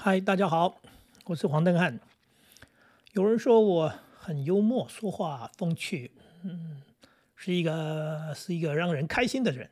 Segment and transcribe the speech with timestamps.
[0.00, 0.80] 嗨，大家好，
[1.24, 1.98] 我是黄登汉。
[3.14, 6.12] 有人说我很幽默，说话风趣，
[6.44, 6.80] 嗯，
[7.34, 9.68] 是一个是一个让人开心的人。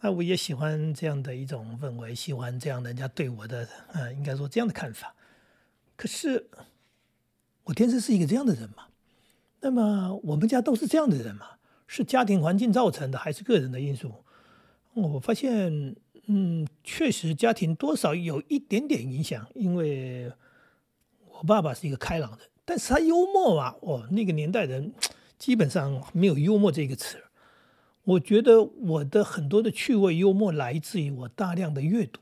[0.00, 5.14] 那我也喜欢这样的一种氛围，喜欢这样人家对我的，呃，应该说这样的看法。
[5.94, 6.50] 可是
[7.62, 8.88] 我天生是一个这样的人嘛？
[9.60, 11.46] 那么我们家都是这样的人嘛？
[11.86, 14.24] 是家庭环境造成的，还是个人的因素？
[14.94, 15.94] 我发现。
[16.26, 20.32] 嗯，确实，家庭多少有一点点影响，因为
[21.28, 24.92] 我爸爸是一个开朗的，但是他幽默嘛，哦，那个年代人
[25.38, 27.18] 基本上没有幽默这个词。
[28.04, 32.20] 我觉得我的很多的趣味幽默来自于我大量的阅读。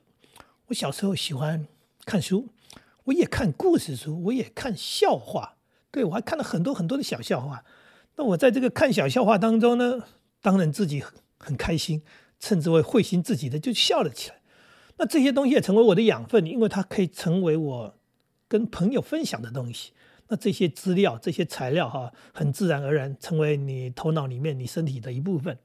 [0.67, 1.67] 我小时候喜欢
[2.05, 2.49] 看书，
[3.05, 5.57] 我也看故事书，我也看笑话，
[5.91, 7.65] 对我还看了很多很多的小笑话。
[8.17, 10.05] 那我在这个看小笑话当中呢，
[10.41, 11.03] 当然自己
[11.39, 12.03] 很开心。
[12.43, 14.41] 甚至会会心自己的就笑了起来，
[14.97, 17.95] 那这些东西也成为我的养分，因为它可以成为我
[18.49, 19.93] 跟朋友分享的东西。
[20.27, 25.57] 那这些资料、这些材料，哈，很自然而然成为你头脑里面、你身体的一部分。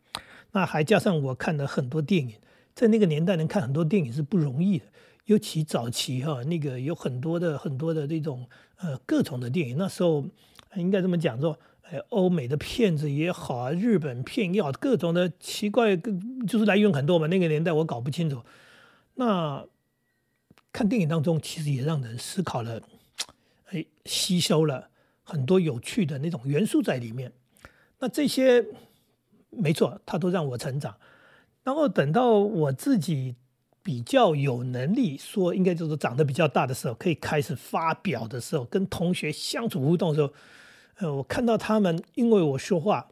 [0.52, 2.36] 那还加上我看了很多电影，
[2.75, 4.86] 在那个年代能看很多电影是不容易的，
[5.25, 10.23] 尤其早期哈，那个有很多的很多的这种呃各种的电影，那时候
[10.75, 11.58] 应该这么讲说。
[11.89, 17.27] 哎，欧美的片子也好啊，日本片也好，各种的奇怪，就是来源很多嘛。
[17.27, 18.43] 那个年代我搞不清楚。
[19.16, 19.66] 那
[20.73, 22.81] 看电影当中，其实也让人思考了，
[23.69, 24.89] 哎，吸收了
[25.23, 27.31] 很多有趣的那种元素在里面。
[27.99, 28.65] 那这些
[29.49, 30.97] 没错，它都让我成长。
[31.63, 33.35] 然后等到我自己
[33.81, 40.33] 比较有能力，说应该就是长得比较大的时候，可以开始发表的时候，跟同学相处互动的时候。
[41.00, 43.08] 呃，我看到他们因为我说话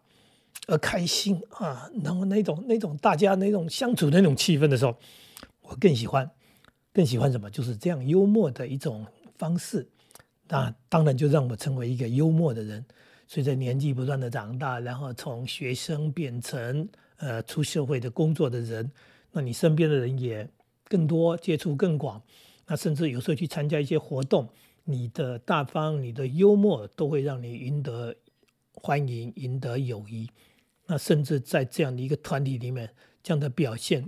[0.67, 4.95] 而开心啊，然后那种那种大家那种相处的那种气氛的时候，
[5.61, 6.29] 我更喜欢，
[6.91, 7.49] 更喜欢什么？
[7.49, 9.05] 就是这样幽默的一种
[9.37, 9.87] 方式。
[10.47, 12.83] 那当然就让我成为一个幽默的人。
[13.27, 18.91] 随着年纪不断的长大，然后从学生变成呃出社会的工作的人，
[19.31, 20.47] 那你身边的人也
[20.87, 22.21] 更多，接触更广。
[22.67, 24.47] 那甚至有时候去参加一些活动。
[24.85, 28.15] 你的大方，你的幽默，都会让你赢得
[28.73, 30.29] 欢迎，赢得友谊。
[30.85, 34.07] 那甚至在这样的一个团体里面，这样的表现，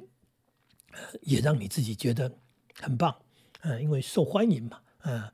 [1.21, 2.31] 也让你自己觉得
[2.79, 3.23] 很棒。
[3.61, 4.81] 嗯，因为受欢迎嘛。
[5.03, 5.31] 嗯，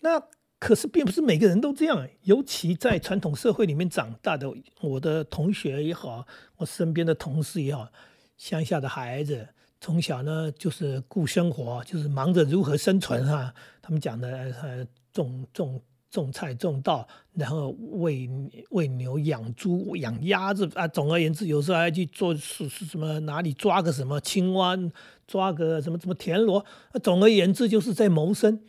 [0.00, 2.08] 那可是并不是每个人都这样。
[2.22, 6.26] 尤其在传统社会里面长大的，我的同学也好，
[6.56, 7.92] 我身边的同事也好，
[8.38, 9.50] 乡下的孩子。
[9.82, 13.52] 从小呢，就是顾生活，就是忙着如何生存哈。
[13.82, 14.28] 他们讲的
[14.62, 18.30] 呃，种种种菜种稻，然后喂
[18.70, 20.86] 喂牛、养猪、养鸭子啊。
[20.86, 24.78] 总而言之，有时候还去做是是什么哪里抓个什么青蛙，
[25.26, 26.64] 抓个什么什么田螺。
[27.02, 28.60] 总而言之，就是在谋生。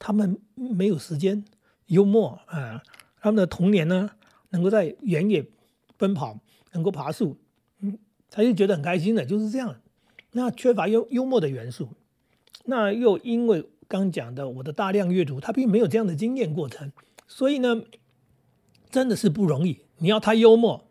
[0.00, 1.44] 他们没有时间
[1.86, 2.82] 幽默啊。
[3.20, 4.10] 他们的童年呢，
[4.50, 5.46] 能够在原野
[5.96, 6.40] 奔跑，
[6.72, 7.38] 能够爬树，
[7.78, 7.96] 嗯，
[8.28, 9.76] 他就觉得很开心的，就是这样。
[10.36, 11.88] 那缺乏幽幽默的元素，
[12.66, 16.92] 那又因为刚讲的我的大量阅读，他并没有这样的经验过程，
[17.26, 17.82] 所以呢，
[18.90, 19.80] 真的是不容易。
[19.96, 20.90] 你要他幽默，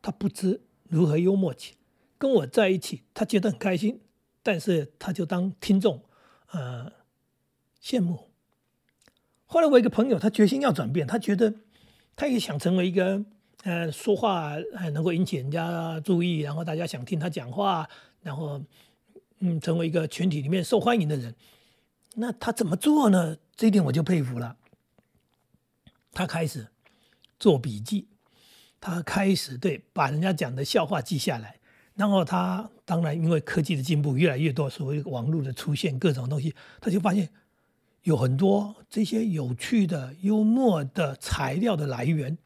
[0.00, 1.74] 他不知如何幽默起。
[2.16, 4.00] 跟我在一起，他觉得很开心，
[4.42, 6.02] 但是他就当听众，
[6.52, 6.90] 呃，
[7.82, 8.30] 羡慕。
[9.44, 11.52] 后来我一个朋友，他决心要转变，他觉得
[12.16, 13.22] 他也想成为一个，
[13.64, 17.86] 呃，说话还能够引起人家注意，然后大家想听他讲话。
[18.24, 18.60] 然后，
[19.40, 21.34] 嗯，成为一个群体里面受欢迎的人，
[22.14, 23.36] 那他怎么做呢？
[23.54, 24.56] 这一点我就佩服了。
[26.10, 26.68] 他开始
[27.38, 28.08] 做笔记，
[28.80, 31.60] 他开始对把人家讲的笑话记下来。
[31.94, 37.28] 然后他当然因为科技的进步越来越多，所谓网络的出现，各种东西，他就发现
[38.04, 42.38] 有很多这些有趣的、幽默的材料的来源，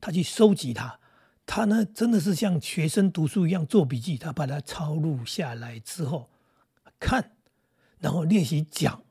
[0.00, 1.00] 他去收集它。
[1.46, 6.30] 他呢，真的是像学生读书一样做笔记，他把它抄录下来之后
[6.98, 7.32] 看，
[7.98, 9.02] 然后练习讲，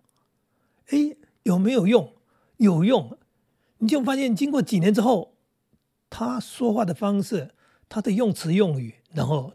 [0.87, 2.13] 哎，有没有用？
[2.57, 3.17] 有用，
[3.77, 5.35] 你就发现经过几年之后，
[6.09, 7.51] 他说话的方式，
[7.87, 9.53] 他的用词用语，然后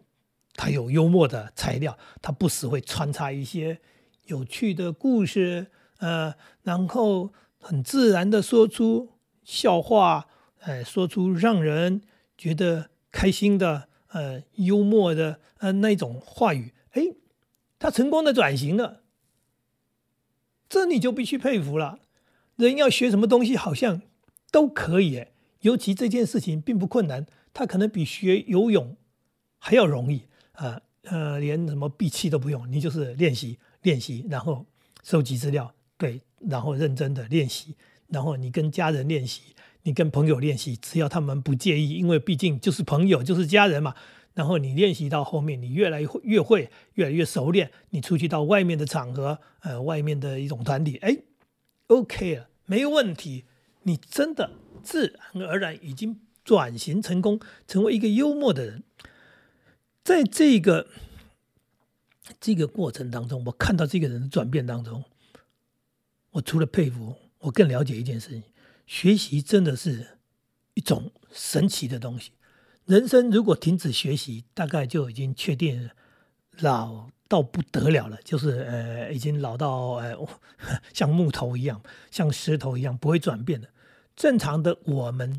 [0.55, 3.81] 他有幽默的材料，他不时会穿插一些
[4.27, 10.29] 有趣的故事，呃，然后很自然的说出笑话，
[10.61, 12.03] 呃，说出让人。
[12.39, 17.03] 觉得开心的，呃，幽默的，呃，那种话语，哎，
[17.79, 19.03] 他成功的转型了，
[20.69, 21.99] 这你就必须佩服了。
[22.57, 24.03] 人要学什么东西，好像
[24.51, 25.27] 都可以，
[25.61, 28.97] 尤其这件事情并不困难，他可能比学游泳
[29.59, 34.65] 还要容易啊，呃，连什么闭气都不用，你就是练习练习，然后
[35.03, 37.77] 收集资料，对，然后认真的练习，
[38.09, 39.55] 然后你跟家人练习，
[39.89, 43.95] 你跟朋友练习，只要他们不介意，因为毕竟就是朋友，就是家人嘛。
[44.35, 47.71] 然后你练习到后面，你越来越会，越来越熟练。
[47.89, 51.17] 你出去到外面的场合，呃，外面的一种团体，哎
[51.87, 53.47] ，OK 了，没问题。
[53.85, 54.51] 你真的
[54.83, 58.83] 自然而然已经转型成功，成为一个幽默的人。
[60.05, 60.87] 在这个
[62.39, 65.03] 这个过程当中，我看到这个人的转变当中，
[66.33, 68.43] 我除了佩服，我更了解一件事情：
[68.89, 70.19] 学习真的是
[70.73, 72.33] 一种神奇的东西。
[72.87, 75.91] 人生如果停止学习，大概就已经确定
[76.61, 80.17] 老到不得了了，就是呃，已经老到呃，
[80.95, 83.69] 像木头一样，像石头一样不会转变的。
[84.17, 85.39] 正常的，我们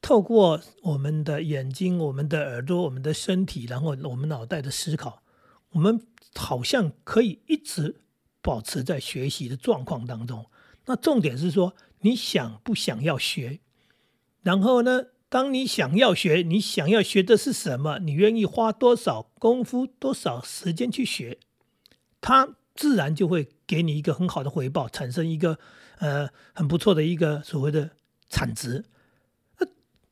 [0.00, 5.24] 透过我们的眼睛、我们的耳朵、我们的身体，然后我们脑袋的思考，
[5.70, 6.00] 我们
[6.36, 7.96] 好像可以一直
[8.40, 10.46] 保持在学习的状况当中。
[10.86, 11.74] 那重点是说，
[12.04, 13.60] 你想不想要学？
[14.42, 15.06] 然后呢？
[15.30, 17.98] 当你想要学，你想要学的是什么？
[17.98, 21.38] 你愿意花多少功夫、多少时间去学，
[22.20, 25.58] 它自然就会给你一个很好的回报，产生一个
[25.98, 27.90] 呃很不错的一个所谓的
[28.28, 28.84] 产值。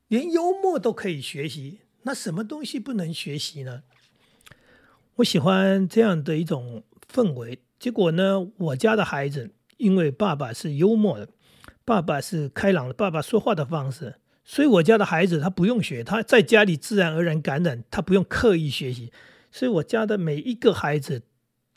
[0.09, 3.85] 连幽默都可以学习，那什么东西不能学习呢？
[5.17, 7.61] 我喜欢这样的一种氛围。
[7.79, 11.29] 结果呢，我家的孩子因为爸爸是幽默的，
[11.93, 14.15] 爸爸是开朗的，爸爸说话的方式。
[14.45, 19.13] 所以我家的孩子他不用学，他在家里自然而然感染，他不用刻意学习。
[19.51, 21.21] 所以我家的每一个孩子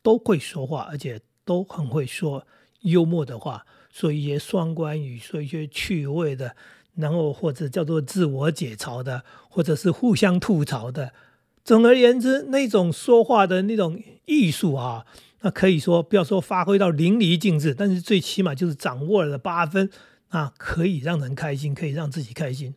[0.02, 2.48] 都会说话，而且都很会说
[2.84, 6.56] 幽默的话，说一些双关语，说一些趣味的，
[6.96, 11.12] 然后或者叫做自我解嘲的，或者是互相吐槽的。
[11.66, 15.06] 总而言之，那种说话的那种艺术啊，
[15.46, 19.92] 那可以说不要说发挥到淋漓尽致，但是最起码就是掌握了八分。
[20.30, 22.74] 啊，可以让人开心，可以让自己开心，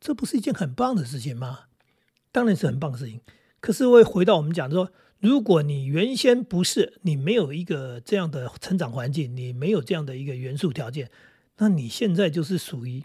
[0.00, 1.66] 这不是一件很棒的事情吗？
[2.32, 3.20] 当然是很棒的事情。
[3.60, 4.90] 可是，会回到我们讲说，
[5.20, 11.10] 如果你原先不是你没有一个这样的成长环境，你没有这样的一个元素条件，
[11.58, 13.04] 那你现在就是属于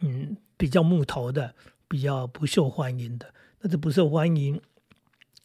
[0.00, 1.54] 嗯比较木头的，
[1.86, 3.32] 比较不受欢迎的。
[3.60, 4.60] 那这不受欢迎，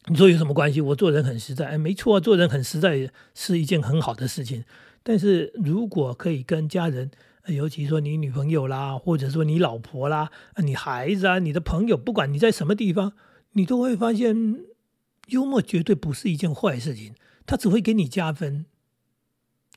[0.06, 0.80] 你说有什么关系？
[0.80, 4.64] 我做人很实在，哎，没错，做人很实在是一件很好的事情。
[5.02, 7.10] 但是如果可以跟家人，
[7.46, 13.14] 尤其说你女朋友啦，或者说你老婆啦，你孩子啊，你的朋友，不管你在什么地方，
[13.52, 14.60] 你都会发现，
[15.28, 17.14] 幽默绝对不是一件坏事情，
[17.46, 18.66] 它只会给你加分，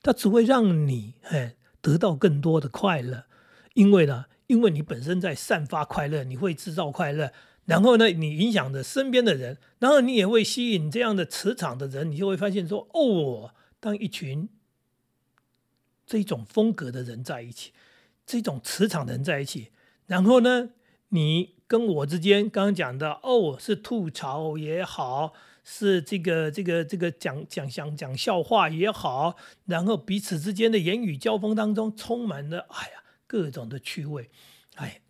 [0.01, 3.25] 它只会让你哎得到更多的快乐，
[3.75, 7.31] 因为呢，因为你本身在散发快乐，你会制造快乐，
[7.67, 14.49] 然后呢，你影响着身边的人，然后你也会吸引这样的磁场的人，你就会发现说，哦，当一群。
[16.09, 17.73] 这种风格的人在一起，
[18.25, 19.71] 这种磁场的人在一起，
[20.05, 20.69] 然后呢，
[21.09, 25.33] 你跟我之间刚刚讲的哦，是吐槽也好，
[25.65, 29.35] 是这个这个这个讲讲讲讲笑话也好，
[29.65, 34.29] 然后彼此之间的言语交锋当中充满了哎呀各种的趣味，
[34.75, 35.01] 哎，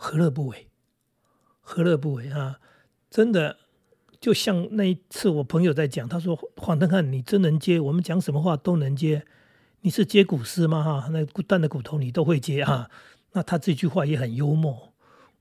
[0.00, 0.68] 何乐不为？
[1.60, 2.60] 何乐不为啊？
[3.10, 3.56] 真的。
[4.20, 9.24] 就像那一次，我朋友在讲，他说：“黄登汉，你真能接，我们讲什么话都能接。
[9.82, 10.82] 你是接古诗吗？
[10.82, 12.90] 哈，那断的骨头你都会接哈。
[13.30, 14.92] 那他这句话也很幽默。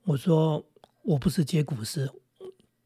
[0.03, 0.63] 我说
[1.01, 2.07] 我不是接古诗，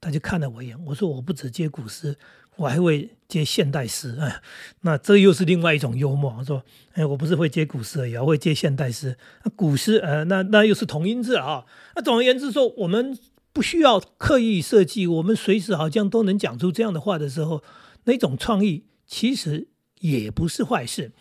[0.01, 0.86] 他就看了我一眼。
[0.88, 2.17] 我说我不止接古诗，
[2.58, 4.17] 我还会接现代诗。
[4.20, 4.41] 哎，
[4.81, 6.36] 那这又是另外一种幽默。
[6.38, 6.62] 我说，
[6.93, 9.17] 哎，我不是会接古诗而已，会接现代诗。
[9.46, 11.65] 那古诗，呃，那那又是同音字啊。
[11.96, 13.17] 那总而言之说，我们。
[13.53, 17.62] 不需要刻意设计，我们随时好像都能讲出这样的话的时候，
[18.05, 19.67] 那种创意其实
[20.00, 21.12] 也不是坏事。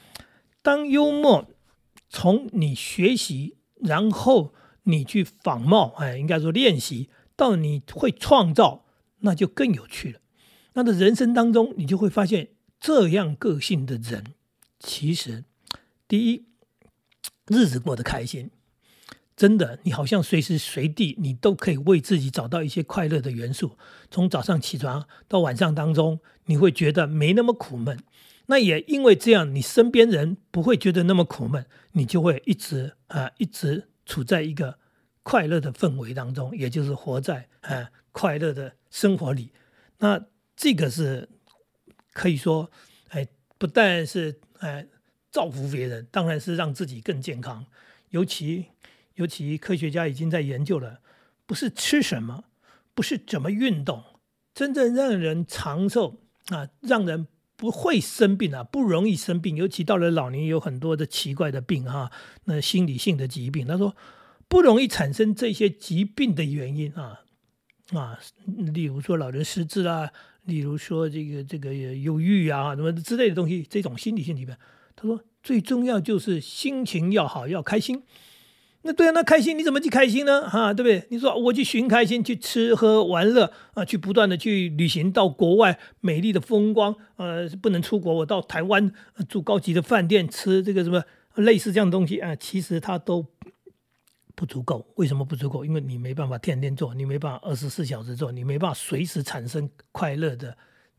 [0.63, 1.49] 当幽默
[2.09, 8.85] 从你学习，然后你去仿冒，哎，应该说练习，到你会创造，
[9.21, 10.21] 那就更有趣了。
[10.75, 14.35] 那的人生当中，你就会发现，这样个性的人，
[14.79, 15.45] 其实
[16.07, 16.45] 第一，
[17.47, 18.51] 日子过得开心。
[19.35, 23.79] 真的，你好像随时随地，你都可以为自己找到一些快乐的元素。
[24.11, 27.99] 从早上起床到晚上当中，你会觉得没那么苦闷。
[28.49, 34.77] 那也因为这样，你身边人不会觉得那么苦闷，你就会一直啊，一直处在一个
[35.23, 39.53] 快乐的氛围当中，也就是活在啊快乐的生活里。
[39.99, 41.29] 那这个是
[42.13, 42.71] 可以说，
[43.09, 43.27] 哎，
[43.59, 44.87] 不但是哎
[45.31, 47.67] 造福别人，当然是让自己更健康，
[48.11, 48.67] 尤其。
[49.15, 51.01] 尤其科学家已经在研究了，
[51.45, 52.45] 不是吃什么，
[52.95, 54.03] 不是怎么运动，
[54.55, 62.11] 真正让人长寿，啊，让人不会生病啊，不容易生病，尤其到了老年，有很多的奇怪的病哈，
[62.45, 63.95] 那心理性的疾病，他说
[64.51, 67.21] 不容易产生这些疾病的原因啊
[67.95, 68.19] 啊，
[68.75, 70.11] 例如说老人失智啊，
[70.45, 74.57] 例如说这个这个忧郁啊什么之类的东西，这种心理性疾病，
[74.97, 78.03] 他说最重要就是心情要好，要开心。
[78.83, 80.49] 那对啊，那开心你怎么去开心呢？
[80.49, 81.07] 哈，对不对？
[81.11, 88.91] 你说我去寻开心，去吃喝玩乐啊，去不断的去旅行到国外美丽的风光，呃，不能出国，我到台湾
[89.29, 91.05] 住高级的饭店，吃这个什么
[91.35, 93.27] 类似这样东西啊，其实它都
[94.35, 94.87] 不足够。
[94.97, 95.65] 为什么不足够？
[95.65, 100.57] 因为你没办法天天做，你没办法二十四小时做，你没办法随时产生快乐的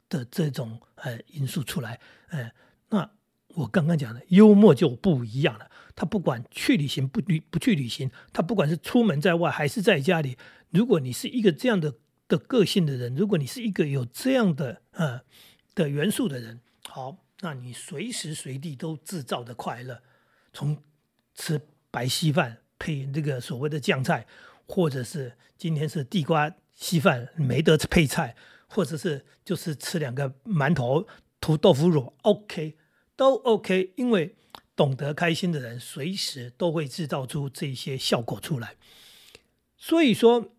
[0.10, 2.00] 的这种呃因素出来。
[2.30, 2.54] 哎，
[2.90, 3.10] 那
[3.56, 5.70] 我刚刚讲的幽默就不一样了。
[5.94, 10.38] 他不管去旅行不旅不去旅行，他不管是出门在外还是在家里，
[10.70, 11.94] 如果你是一个这样的
[12.28, 15.22] 的个性的人，如果你是一个有这样的呃
[15.76, 20.02] 的元素的人，好，那你随时随地都制造的快乐，
[20.54, 20.78] 从
[21.36, 21.60] 吃
[21.92, 24.26] 白稀饭配这个所谓的酱菜，
[24.66, 28.36] 或者是今天是地瓜稀饭没得配菜，
[28.68, 31.06] 或者是就是吃两个馒头
[31.40, 32.76] 涂豆腐乳，OK，
[33.16, 34.36] 都 OK，因为。
[34.74, 38.78] 懂得开心的人，随时都会制造出这些效果出来。
[39.78, 40.54] 所以说，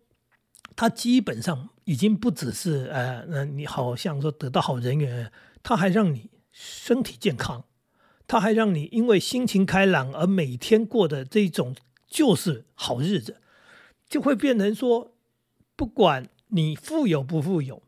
[0.77, 5.29] 他基本上已经不只是呃，那你好像说得到好人缘，
[5.61, 7.65] 他还让你身体健康，
[8.25, 11.75] 他还让你因为心情开朗而每天过的这种
[12.13, 13.37] 就是好日子，
[14.07, 15.15] 就会变成说，
[15.75, 17.81] 不管你富有不富有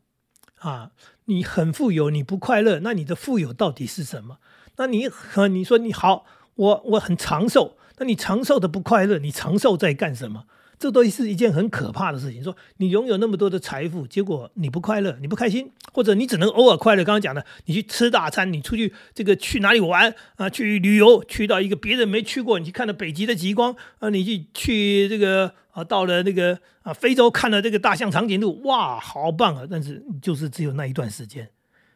[0.55, 0.94] 啊，
[1.25, 4.39] 你很富有你不快乐，那你的富有到底是什么？
[4.77, 10.48] 那你和你说你好，我我很长寿，那你长寿的不快乐，你长寿在干什么？
[10.77, 12.44] 这都是一件很可怕的事情。
[12.44, 17.03] 说你拥有那么多的财富，结果你不快乐，你不开心，或者你只能偶尔快乐。
[17.03, 20.50] 刚刚讲的，你去吃大餐，你出去这个去哪里玩啊？
[20.50, 24.10] 去旅游，去到一个别人没去过，你去看了北极的极光啊？
[24.10, 29.67] 你去去这个啊，到了那个啊非洲看了这个大象长颈鹿，哇，好棒啊！
[29.70, 31.50] 但是就是只有那一段时间。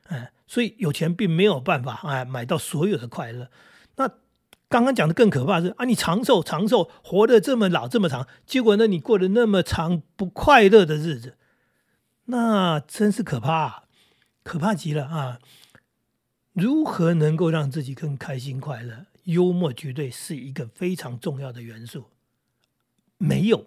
[0.08, 3.50] 哎，所以有钱并没有办法哎买到所有的快乐。
[4.70, 11.38] 刚刚讲的更可怕是啊，你长寿长寿，活得这么老这么长，结果呢你过得那么长不快乐的日子，
[12.26, 13.86] 那真是可怕，
[14.44, 15.40] 可怕极了啊！
[16.54, 19.08] 如何能够让自己更开心快乐？
[19.24, 22.06] 幽默绝对是一个非常重要的元素。
[23.18, 23.66] 没有，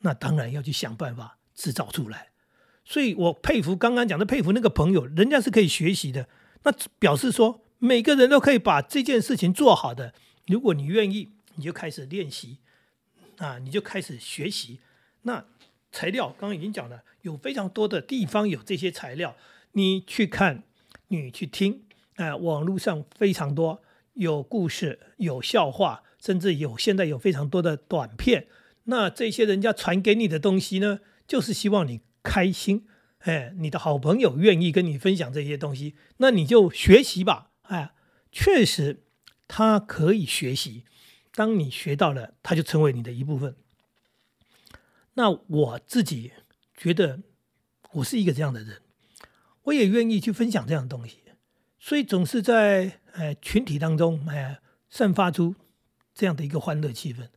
[0.00, 2.28] 那当然要去想办法制造出来。
[2.84, 6.26] 所以我佩服刚刚讲的佩服那个朋友，人家是可以学习的。
[6.64, 10.14] 那表示说每个人都可以把这件事情做好的。
[10.46, 12.58] 如果你愿意，你就开始练习
[13.38, 14.78] 啊，你就开始学习。
[15.22, 15.44] 那
[15.90, 19.34] 材料刚刚已经讲了，有非常多的地方有这些材料，
[19.72, 20.62] 你去看，
[21.08, 21.82] 你去听，
[22.14, 23.82] 哎，网络上非常多
[24.14, 28.46] 有故事、有笑话，甚至有现在有非常多的短片。
[28.84, 32.00] 那这些人家传给你的东西呢，就是希望你。
[32.24, 32.86] 开心，
[33.18, 37.92] 哎，你的好朋友愿意跟你分享这些东西，那你就学习吧，哎，
[38.30, 39.02] 确实
[39.48, 40.84] 他可以学习。
[41.34, 43.56] 当你学到了，他就成为你的一部分。
[45.14, 46.32] 那我自己
[46.76, 47.20] 觉得，
[47.92, 48.82] 我是一个这样的人，
[49.62, 51.22] 我也愿意去分享这样的东西，
[51.78, 54.60] 所以总是在哎群体当中哎
[54.90, 55.54] 散发出
[56.14, 57.28] 这样的一个欢乐气氛。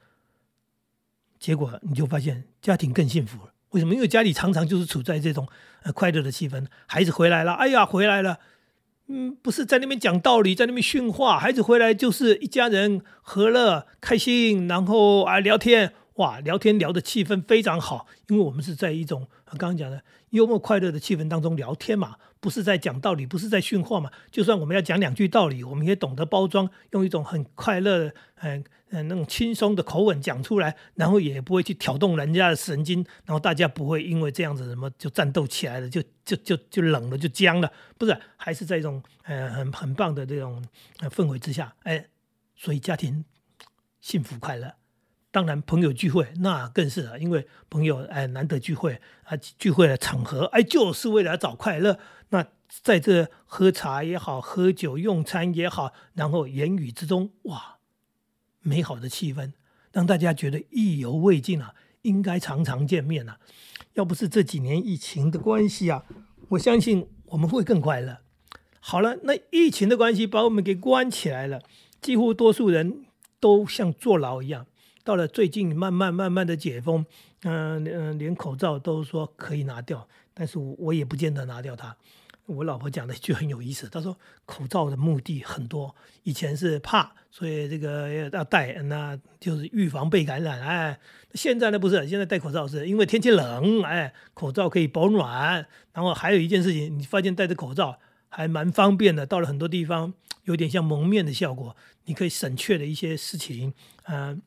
[1.40, 3.54] 结果你就发现家庭更幸福了。
[3.70, 3.96] 为什么？
[3.96, 5.48] 因为家里常常就是处在这种
[5.84, 8.40] 呃快乐的气氛，孩子回来了，哎呀，回来了，
[9.08, 28.64] 嗯，不是在那边讲道理，在那边训话，孩子回来就是一家人和乐开心，然后啊聊天，哇，聊天聊的气氛非常好，因为我们是在一种刚刚讲的幽默快乐的气氛当中聊天嘛，不是在讲道理，不是在训话嘛，就算我们要讲两句道理，我们也懂得包装，用一种很快乐，嗯。
[28.92, 40.64] 嗯，那种轻松的口吻讲出来，然后也不会去挑动人家的神经，然后大家不会因为这样子什么就战斗起来了，就就就就冷了，就僵了，不是，还是在一种呃很很棒的这种
[41.10, 42.06] 氛围之下，哎，
[42.56, 43.26] 所以家庭
[44.00, 44.72] 幸福快乐。
[45.36, 52.00] 当然，朋友聚会那更是了，因为朋友哎难得聚会啊，聚会的场合哎就是为了找快乐。
[52.30, 57.80] 那在这喝茶也好，喝酒用餐也好，然后言语之中哇。
[58.62, 59.52] 美好的气氛
[59.92, 63.38] 让大家觉得意犹未尽啊，应该常常见面啊。
[63.96, 66.06] 要不是这几年疫情的关系啊，
[66.48, 68.20] 我相信我们会更快乐。
[68.80, 71.62] 好了，那疫情的关系把我们给关起来了，
[72.00, 73.04] 几乎多数人
[73.42, 74.66] 都像坐牢一样。
[75.06, 77.06] 到了最近慢慢慢慢的解封，
[77.44, 81.96] 嗯嗯，连口罩都说可以拿掉，但是我我也不见得拿掉它。
[82.48, 90.62] 我老婆讲的就很有意思，她说口罩的目的很多，以前是怕，所以这个要戴，那就是预防被感染。
[90.62, 91.00] 哎，
[91.34, 95.68] 现在呢不是，现在戴口罩是因为天气冷，哎，口罩可以保暖。
[95.94, 104.40] 然后还有一件事情，你发现戴着口罩还蛮方便的，到了很多地方有点像蒙面的效果，你可以省却的一些事情，嗯，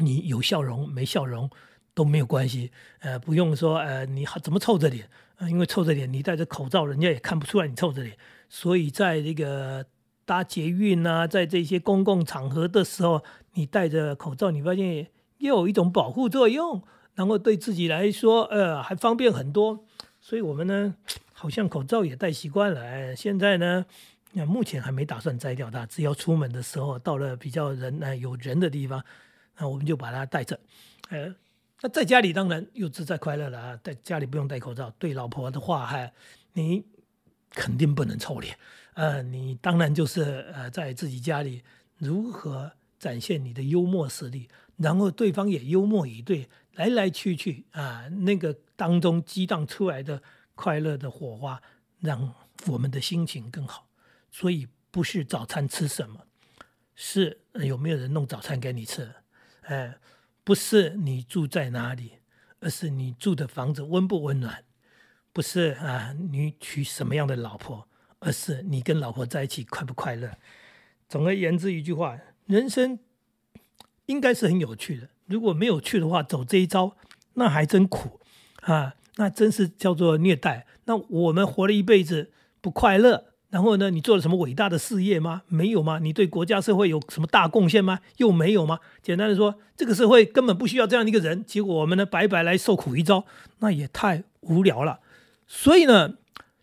[0.00, 1.48] 你有笑容没笑容
[1.94, 5.08] 都没有关系，呃，不用说，呃，你怎么臭着脸。
[5.48, 8.14] 因为臭着脸，你戴着口罩，人家也看不出来你臭着脸。
[8.50, 9.86] 所以在这个
[10.26, 15.06] 搭捷运啊，在这些公共场合的时候，你戴着口罩，你发现
[15.38, 16.82] 又有一种保护作用，
[17.14, 19.86] 然后对自己来说，呃，还方便很多。
[20.20, 20.94] 所以我们呢，
[21.32, 22.82] 好像口罩也戴习惯了。
[22.82, 23.86] 哎，现在呢，
[24.32, 29.02] 那目前还没打算摘掉它，只要出门的时候，到了比较人呃有人的地方，
[29.60, 30.58] 那我们就把它戴着，
[31.10, 31.32] 呃。
[31.82, 34.90] 那在家里当然又自在快乐了啊，在家里不用戴口罩。
[34.98, 36.10] 对老婆的话，哈，
[36.52, 36.84] 你
[37.48, 38.54] 肯定不能臭脸。
[38.92, 41.62] 呃，你当然就是呃，在自己家里
[41.96, 50.22] 如何展现你的幽默实力，然后对方也幽默以对，来来去去啊，那个当中激荡出来的
[50.54, 51.62] 快乐的火花，
[51.98, 52.34] 让
[52.66, 53.88] 我们的心情更好。
[54.30, 56.26] 所以不是早餐吃什么，
[56.94, 59.10] 是有没有人弄早餐给你吃，
[59.70, 59.96] 哎。
[60.42, 62.14] 不是你住在哪里，
[62.60, 64.64] 而是你住的房子温不温暖；
[65.32, 67.86] 不是啊，你娶什么样的老婆，
[68.18, 70.38] 而是你跟老婆在一起快不快乐。
[71.08, 72.98] 总而言之，一句话，人生
[74.06, 75.10] 应该是很有趣的。
[75.26, 76.96] 如果没有趣的话，走这一招，
[77.34, 78.18] 那还真苦
[78.62, 80.66] 啊，那真是叫做虐待。
[80.86, 83.29] 那我们活了一辈子不快乐。
[83.50, 83.90] 然后呢？
[83.90, 85.42] 你做了什么伟大的事业吗？
[85.48, 85.98] 没有吗？
[85.98, 87.98] 你对国家社会有什么大贡献吗？
[88.18, 88.78] 又没有吗？
[89.02, 91.44] 简单的说，这个社会根本不需要这样的一个人。
[91.44, 93.24] 结果我们呢，白白来受苦一遭，
[93.58, 95.00] 那也太无聊了。
[95.48, 96.14] 所以呢，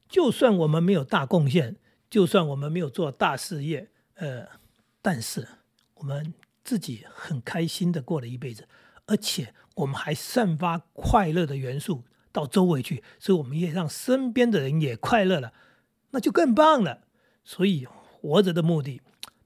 [0.08, 1.76] 就算我们没有大贡献，
[2.10, 4.48] 就算我们没有做大事业，呃，
[5.02, 5.46] 但是
[5.96, 8.66] 我们自己很开心的过了一辈子，
[9.08, 15.52] 而且我们还散发快乐的元素到周围去，所以我们也让身边的人也快乐了。
[16.18, 17.04] 那就更棒了。
[17.44, 19.04] 所以活着的目的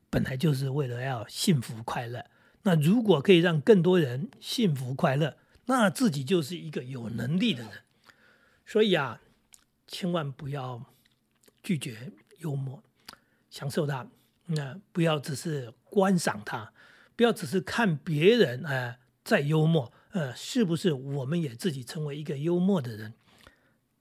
[0.10, 2.26] 本来就是为了要幸福快乐。
[2.62, 7.72] 那如果可以让更多人幸福快乐，那自己就是一个有能力的人。
[8.66, 9.20] 所以啊，
[9.86, 10.86] 千万不要
[11.62, 12.82] 拒绝幽默，
[13.50, 14.08] 享受它。
[14.46, 16.72] 那不要只是观赏它，
[17.18, 19.92] 不要只是看别人哎在幽默。
[20.12, 23.16] 呃，是不是我们也自己成为一个幽默的人？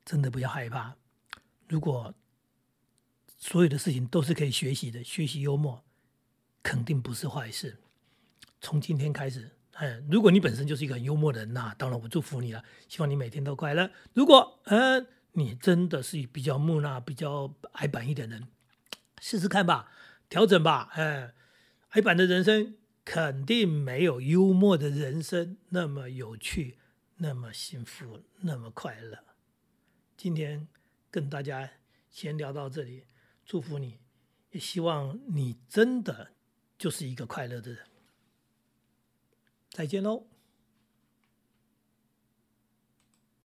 [0.05, 0.95] 真的不要害怕。
[1.67, 2.15] 如果
[3.41, 5.83] 所有的事情都是可以学习的，学习幽默
[6.63, 7.79] 肯定不是坏事。
[8.61, 13.91] 从今天开始，嗯，如果你本身就是一个很幽默的人，那当然我祝福你了，希望你每天都快乐。
[14.13, 18.47] 如果嗯，你真的是比较木讷、比较矮板一点的人，
[19.21, 19.91] 试试看吧，
[20.29, 20.91] 调整吧。
[20.93, 21.33] 哎，
[21.91, 22.77] 矮板的人生
[23.07, 26.77] 肯定没有幽默的人生那么有趣、
[27.17, 29.19] 那么幸福、那么快乐。
[30.19, 30.69] 今天
[31.11, 31.71] 跟大家
[32.11, 33.05] 先聊到这里。
[33.51, 33.99] 祝福你，
[34.53, 36.31] 也希望你真的
[36.79, 37.85] 就是一个快乐的人。
[39.71, 40.25] 再见喽。